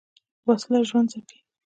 وسله 0.47 0.79
ژوند 0.89 1.07
ځپي 1.11 1.37